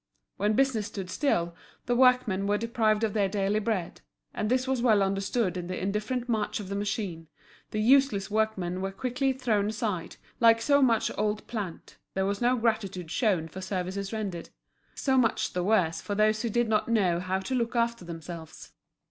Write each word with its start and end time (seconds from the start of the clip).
When 0.37 0.53
business 0.53 0.87
stood 0.87 1.11
still, 1.11 1.53
the 1.85 1.95
workmen 1.95 2.47
were 2.47 2.57
deprived 2.57 3.03
of 3.03 3.13
their 3.13 3.29
daily 3.29 3.59
bread; 3.59 4.01
and 4.33 4.49
this 4.49 4.67
was 4.67 4.81
well 4.81 5.03
understood 5.03 5.55
in 5.57 5.67
the 5.67 5.79
indifferent 5.79 6.27
march 6.27 6.59
of 6.59 6.69
the 6.69 6.75
machine, 6.75 7.27
the 7.69 7.79
useless 7.79 8.31
workmen 8.31 8.81
were 8.81 8.91
quietly 8.91 9.31
thrown 9.31 9.67
aside, 9.69 10.15
like 10.39 10.59
so 10.59 10.81
much 10.81 11.11
old 11.19 11.45
plant, 11.45 11.97
there 12.15 12.25
was 12.25 12.41
no 12.41 12.55
gratitude 12.55 13.11
shown 13.11 13.47
for 13.47 13.61
services 13.61 14.11
rendered. 14.11 14.49
So 14.95 15.19
much 15.19 15.53
the 15.53 15.63
worse 15.63 16.01
for 16.01 16.15
those 16.15 16.41
who 16.41 16.49
did 16.49 16.67
not 16.67 16.87
know 16.87 17.19
how 17.19 17.37
to 17.41 17.53
look 17.53 17.75
after 17.75 18.03
themselves! 18.03 18.71